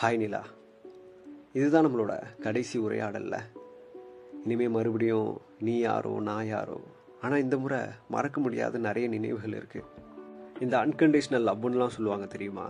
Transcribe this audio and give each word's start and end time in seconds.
Hi 0.00 0.16
நிலா. 0.16 0.40
இதுதான் 1.52 1.86
நம்மளோட 1.86 2.22
கடைசி 2.40 2.78
உரையாடல்ல. 2.78 3.36
இனிமேல் 4.44 4.68
மறுபடியும் 4.68 5.40
நீ 5.60 5.78
யாரோ 5.78 6.20
நான் 6.20 6.46
யாரோ. 6.46 6.80
ஆனால் 7.20 7.42
இந்த 7.42 7.56
முறை 7.56 7.78
மறக்க 8.08 8.40
முடியாத 8.40 8.78
நிறைய 8.78 9.08
நினைவுகள் 9.08 9.54
இருக்குது 9.60 9.86
இந்த 10.60 10.76
அன்கண்டிஷனல் 10.78 11.46
லவ்னுலாம் 11.48 11.94
சொல்லுவாங்க 11.96 12.26
தெரியுமா? 12.26 12.66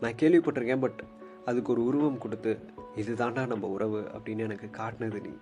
நான் 0.00 0.18
கேள்விப்பட்டிருக்கேன் 0.22 0.80
பட் 0.80 1.02
அதுக்கு 1.44 1.72
ஒரு 1.72 1.84
உருவம் 1.84 2.18
கொடுத்து 2.18 2.58
இதுதான்டா 2.96 3.46
நம்ம 3.46 3.68
உறவு 3.68 4.00
அப்படின்னு 4.14 4.46
எனக்கு 4.48 4.70
காட்டினது 4.78 5.20
நீ. 5.20 5.34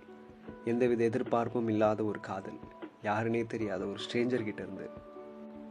எந்தவித 0.65 1.03
எதிர்பார்ப்பும் 1.03 1.67
இல்லாத 1.67 2.03
ஒரு 2.03 2.19
காதல். 2.19 2.59
யாருன்னே 3.03 3.47
தெரியாத 3.47 3.85
ஒரு 3.85 3.99
ஸ்ட்ரேஞ்சர்கிட்ட 4.07 4.63
இருந்து. 4.65 4.89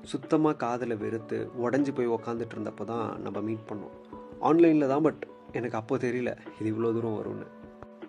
சுத்தமாக 0.03 0.57
காதலை 0.57 0.97
வெறுத்து 0.97 1.51
உடஞ்சி 1.63 1.95
போய் 1.95 2.15
உக்காந்துட்டு 2.17 2.57
இருந்தப்போ 2.59 2.85
தான் 2.85 3.21
நம்ம 3.21 3.41
மீட் 3.41 3.69
பண்ணோம். 3.73 3.99
ஆன்லைனில் 4.39 4.89
தான் 4.89 5.03
பட் 5.03 5.23
எனக்கு 5.53 5.77
அப்போ 5.77 5.97
தெரியல 5.97 6.37
இது 6.61 6.73
இவ்வளோ 6.73 6.93
தூரம் 6.93 7.25
வரும்னு. 7.25 7.47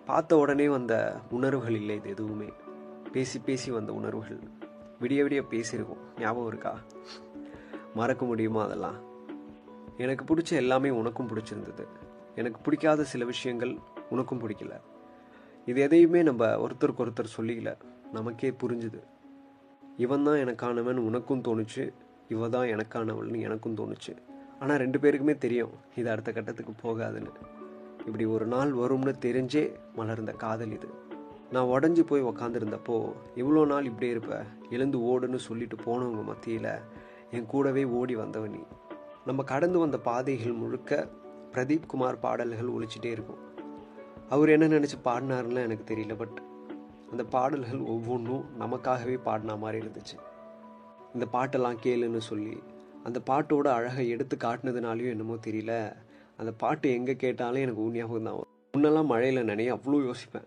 பார்த்த 0.04 0.36
உடனே 0.36 0.68
வந்த 0.68 1.20
உணர்வுகள் 1.30 1.74
இல்லை 1.74 1.96
இது 1.96 2.08
எதுவுமே. 2.08 2.52
பேசி 3.12 3.38
பேசி 3.38 3.70
வந்த 3.70 3.92
உணர்வுகள். 3.92 4.38
விடிய 5.00 5.26
விடிய 5.26 5.42
பேசியிருக்கோம். 5.50 6.20
ஞாபகம் 6.20 6.46
இருக்கா? 6.46 6.78
மறக்க 7.94 8.24
முடியுமா 8.24 8.64
அதெல்லாம்? 8.64 8.94
எனக்கு 9.96 10.34
பிடிச்ச 10.34 10.50
எல்லாமே 10.50 10.90
உனக்கும் 10.90 11.28
பிடிச்சிருந்தது. 11.28 11.86
எனக்கு 12.34 12.60
பிடிக்காத 12.60 13.04
சில 13.04 13.24
விஷயங்கள் 13.24 13.78
உனக்கும் 14.10 14.40
பிடிக்கல. 14.40 14.80
இது 15.66 15.80
எதையுமே 15.80 16.22
நம்ம 16.22 16.46
ஒருத்தருக்கு 16.46 16.98
ஒருத்தர் 16.98 17.26
சொல்லிக்கல. 17.36 17.76
நமக்கே 18.12 18.50
புரிஞ்சுது. 18.50 19.02
இவன் 19.96 20.24
தான் 20.24 20.36
எனக்கானவன் 20.36 20.96
உனக்கும் 20.96 21.42
தோணுச்சு. 21.42 21.92
இவ 22.28 22.48
தான் 22.48 22.66
எனக்கானவள்னு 22.66 23.40
எனக்கும் 23.40 23.74
தோணுச்சு. 23.74 24.31
ஆனால் 24.62 24.80
ரெண்டு 24.82 24.98
பேருக்குமே 24.98 25.34
தெரியும் 25.38 25.72
இது 25.96 26.10
அடுத்த 26.10 26.32
கட்டத்துக்கு 26.32 26.72
போகாதுன்னு. 26.82 27.32
இப்படி 28.06 28.24
ஒரு 28.24 28.46
நாள் 28.46 28.72
வரும்னு 28.72 29.12
தெரிஞ்சே 29.24 29.62
மலர்ந்த 29.94 30.32
காதல் 30.32 30.72
இது. 30.72 30.88
நான் 31.50 31.64
உடஞ்சி 31.64 32.02
போய் 32.06 32.22
உக்காந்துருந்தப்போ 32.22 32.96
இவ்வளோ 33.36 33.66
நாள் 33.66 33.84
இப்படியே 33.84 34.12
இருப்ப 34.12 34.44
எழுந்து 34.70 34.98
ஓடுன்னு 34.98 35.36
சொல்லிட்டு 35.36 35.76
போனவங்க 35.76 36.22
மத்தியில் 36.24 36.70
என் 37.30 37.46
கூடவே 37.46 37.84
ஓடி 37.84 38.14
வந்தவன் 38.16 38.50
நீ. 38.50 38.62
நம்ம 39.24 39.42
கடந்து 39.42 39.78
வந்த 39.78 39.98
பாதைகள் 39.98 40.52
முழுக்க 40.52 41.08
பிரதீப் 41.52 41.86
குமார் 41.86 42.18
பாடல்கள் 42.18 42.72
ஒழிச்சிட்டே 42.74 43.10
இருக்கும். 43.16 43.40
அவர் 44.28 44.48
என்ன 44.48 44.66
நினச்சி 44.66 44.98
பாடினாருன்னு 45.04 45.66
எனக்கு 45.68 45.94
தெரியல 45.94 46.16
பட் 46.16 46.38
அந்த 47.10 47.24
பாடல்கள் 47.24 47.82
ஒவ்வொன்றும் 47.94 48.44
நமக்காகவே 48.60 49.16
பாடின 49.22 49.56
மாதிரி 49.56 49.86
இருந்துச்சு. 49.86 50.16
இந்த 51.14 51.26
பாட்டெல்லாம் 51.32 51.78
கேளுன்னு 51.82 52.22
சொல்லி 52.30 52.54
அந்த 53.04 53.18
பாட்டோட 53.30 53.68
அழகை 53.78 54.08
எடுத்து 54.08 54.36
காட்டினதுனாலையும் 54.36 55.12
என்னமோ 55.14 55.36
தெரியல. 55.46 55.74
அந்த 56.36 56.52
பாட்டு 56.52 56.86
எங்கே 56.90 57.16
கேட்டாலும் 57.16 57.64
எனக்கு 57.64 57.82
ஊன் 57.82 57.96
ஞாபகம் 57.98 58.28
தான் 58.28 58.38
முன்னெல்லாம் 58.74 59.10
மழையில் 59.12 59.48
நினைய 59.50 59.76
அவ்வளோ 59.76 59.98
யோசிப்பேன். 60.08 60.46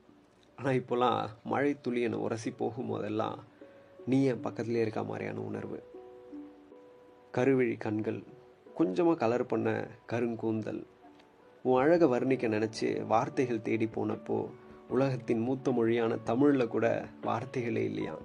ஆனால் 0.58 0.78
இப்போல்லாம் 0.80 1.20
மழை 1.44 1.72
துளி 1.82 2.02
என்னை 2.02 2.20
உரசி 2.20 2.52
போகும்போதெல்லாம் 2.60 3.38
நீ 4.06 4.18
என் 4.26 4.44
பக்கத்துலேயே 4.44 4.84
இருக்க 4.86 5.04
மாதிரியான 5.04 5.40
உணர்வு. 5.40 5.80
கருவிழி 7.38 7.78
கண்கள் 7.78 8.20
கொஞ்சமாக 8.74 9.18
கலர் 9.18 9.46
பண்ண 9.46 9.70
கருங்கூந்தல். 10.12 10.82
உன் 11.66 11.80
அழகை 11.82 12.08
வர்ணிக்க 12.10 12.48
நினச்சி 12.56 12.88
வார்த்தைகள் 13.06 13.66
தேடி 13.68 13.90
போனப்போ 13.96 14.38
உலகத்தின் 14.90 15.40
மூத்த 15.40 15.72
மொழியான 15.72 16.18
தமிழில் 16.30 16.68
கூட 16.68 16.88
வார்த்தைகளே 17.22 17.84
இல்லையா? 17.84 18.16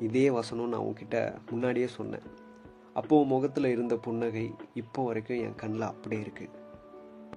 இதே 0.00 0.26
வசனம் 0.30 0.68
நான் 0.68 0.86
உன்கிட்ட 0.88 1.16
முன்னாடியே 1.50 1.86
சொன்னேன். 1.86 2.26
அப்போ 2.98 3.16
முகத்தில் 3.24 3.64
இருந்த 3.64 3.94
புன்னகை 3.96 4.46
இப்போ 4.74 5.00
வரைக்கும் 5.04 5.42
என் 5.46 5.58
கண்ணில் 5.62 5.90
அப்படியே 5.90 6.22
இருக்குது 6.22 6.56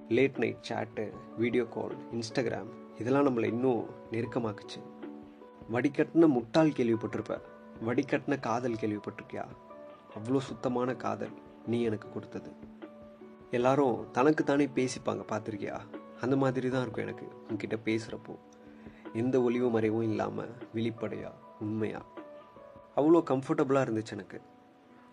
late 0.08 0.38
night 0.38 0.64
chat 0.68 1.04
video 1.36 1.64
call 1.64 1.94
Instagram 2.12 2.70
இதெல்லாம் 2.98 3.26
நம்மளை 3.26 3.44
இன்னும் 3.44 3.82
நெருக்கமாக்குச்சு. 4.10 4.80
வடிகட்டின 5.72 6.28
முட்டாள் 6.28 6.76
கேள்விப்பட்டிருப்ப. 6.78 7.34
வடிகட்டின 7.86 8.38
காதல் 8.40 8.80
கேள்விப்பட்டிருக்கியா? 8.80 9.44
அவ்வளோ 10.16 10.40
சுத்தமான 10.48 10.96
காதல் 10.96 11.34
நீ 11.66 11.78
எனக்கு 11.82 12.08
கொடுத்தது. 12.08 12.50
எல்லாரும் 13.50 13.96
தனக்கு 14.10 14.44
தானே 14.44 14.66
பேசிப்பாங்க 14.66 15.24
பார்த்துருக்கியா? 15.32 15.76
அந்த 16.20 16.36
மாதிரி 16.36 16.68
தான் 16.68 16.82
இருக்கும் 16.82 17.06
எனக்கு 17.06 17.26
உன்கிட்ட 17.48 17.78
பேசுகிறப்போ 17.84 18.34
எந்த 19.12 19.36
ஒளிவு 19.42 19.70
மறைவும் 19.70 20.08
இல்லாமல் 20.10 20.52
வெளிப்படையாக 20.74 21.40
உண்மையா. 21.60 22.02
அவ்வளோ 22.96 23.22
கம்ஃபர்டபுளாக 23.30 23.86
இருந்துச்சு 23.86 24.16
எனக்கு. 24.18 24.40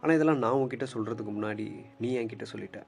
ஆனால் 0.01 0.15
இதெல்லாம் 0.15 0.37
நான் 0.37 0.51
உங்ககிட்ட 0.51 0.85
சொல்கிறதுக்கு 0.93 1.31
முன்னாடி 1.35 1.85
நீ 1.99 2.17
என்கிட்ட 2.17 2.45
சொல்லிட்ட. 2.53 2.83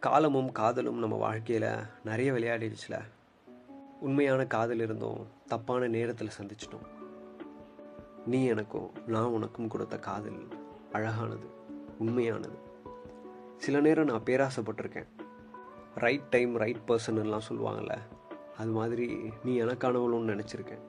காலமும் 0.00 0.52
காதலும் 0.52 0.98
நம்ம 0.98 1.16
வாழ்க்கையில் 1.16 1.68
நிறைய 2.04 2.32
விளையாடிடுச்சுல. 2.32 2.98
உண்மையான 4.00 4.46
காதல் 4.46 4.80
இருந்தோம் 4.80 5.26
தப்பான 5.46 5.88
நேரத்தில் 5.88 6.36
சந்திச்சிட்டோம். 6.38 6.86
நீ 8.26 8.44
எனக்கும் 8.44 8.90
நான் 9.06 9.24
உனக்கும் 9.24 9.68
கொடுத்த 9.68 9.98
காதல் 9.98 10.48
அழகானது 10.92 11.46
உண்மையானது. 11.98 12.58
சில 13.56 13.80
நேரம் 13.80 14.04
நான் 14.04 14.26
பேராசைப்பட்டிருக்கேன். 14.26 15.10
ரைட் 15.94 16.28
டைம் 16.30 16.56
ரைட் 16.56 16.82
பர்சன்லாம் 16.88 17.48
சொல்லுவாங்கள்ல 17.48 17.96
அது 18.58 18.70
மாதிரி 18.70 19.06
நீ 19.44 19.62
எனக்கானவளும்னு 19.62 20.32
நினச்சிருக்கேன். 20.32 20.82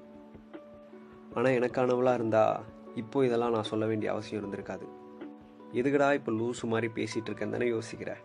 ஆனால் 1.33 1.51
எனக்கானவளாக 1.51 2.13
இருந்தால் 2.13 2.59
இப்போ 2.95 3.25
இதெல்லாம் 3.25 3.51
நான் 3.51 3.63
சொல்ல 3.63 3.85
வேண்டிய 3.85 4.11
அவசியம் 4.11 4.43
இருந்திருக்காது. 4.43 4.87
எதுக்கடா 5.73 6.13
இப்போ 6.13 6.31
லூசு 6.31 6.61
மாதிரி 6.61 6.94
பேசிகிட்டு 6.95 7.25
இருக்கேன் 7.25 7.50
தானே 7.50 7.67
யோசிக்கிறேன் 7.67 8.22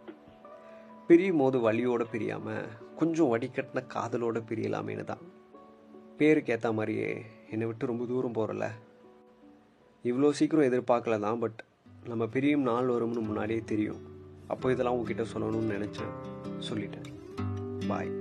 பிரியும் 1.06 1.36
போது 1.36 1.60
வழியோடு 1.60 2.06
பிரியாமல் 2.06 2.68
கொஞ்சம் 2.96 3.36
வடிகட்டின 3.36 3.84
காதலோடு 3.94 4.40
பிரியலாமேனு 4.48 5.04
தான். 5.04 5.22
பேருக்கு 6.16 6.52
ஏற்ற 6.52 6.72
மாதிரியே 6.72 7.24
என்னை 7.50 7.66
விட்டு 7.66 7.86
ரொம்ப 7.86 8.04
தூரம் 8.04 8.34
போகிறல 8.34 8.68
இவ்வளோ 10.04 10.30
சீக்கிரம் 10.30 10.72
எதிர்பார்க்கல 10.72 11.18
தான் 11.18 11.38
பட் 11.38 11.64
நம்ம 12.04 12.26
பிரியும் 12.26 12.62
நாள் 12.62 12.88
வரும்னு 12.88 13.20
முன்னாடியே 13.20 13.60
தெரியும். 13.60 14.02
அப்போ 14.48 14.70
இதெல்லாம் 14.70 14.96
உங்ககிட்ட 14.96 15.22
சொல்லணும்னு 15.32 15.76
நினச்சேன். 15.76 16.12
சொல்லிட்டேன். 16.68 17.08
பாய். 17.88 18.12